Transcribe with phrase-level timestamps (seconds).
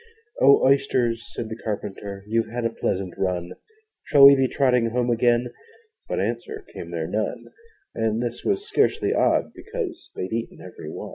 [0.41, 3.51] 'O Oysters,' said the Carpenter, 'You've had a pleasant run!
[4.05, 5.53] Shall we be trotting home again?'
[6.09, 7.49] But answer came there none
[7.93, 10.87] And this was scarcely odd, because They'd eaten ever